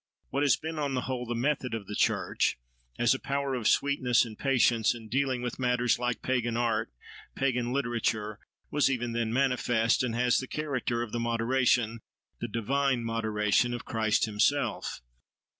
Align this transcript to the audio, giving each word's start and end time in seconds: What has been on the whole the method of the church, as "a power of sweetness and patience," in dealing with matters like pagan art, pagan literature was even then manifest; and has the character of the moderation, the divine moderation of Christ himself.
What 0.31 0.41
has 0.41 0.55
been 0.55 0.79
on 0.79 0.95
the 0.95 1.01
whole 1.01 1.27
the 1.27 1.35
method 1.35 1.75
of 1.75 1.85
the 1.85 1.93
church, 1.93 2.57
as 2.97 3.13
"a 3.13 3.19
power 3.19 3.53
of 3.53 3.67
sweetness 3.67 4.25
and 4.25 4.35
patience," 4.35 4.95
in 4.95 5.09
dealing 5.09 5.43
with 5.43 5.59
matters 5.59 5.99
like 5.99 6.23
pagan 6.23 6.57
art, 6.57 6.91
pagan 7.35 7.71
literature 7.71 8.39
was 8.71 8.89
even 8.89 9.11
then 9.11 9.31
manifest; 9.31 10.01
and 10.01 10.15
has 10.15 10.39
the 10.39 10.47
character 10.47 11.03
of 11.03 11.11
the 11.11 11.19
moderation, 11.19 12.01
the 12.39 12.47
divine 12.47 13.03
moderation 13.03 13.75
of 13.75 13.85
Christ 13.85 14.25
himself. 14.25 15.01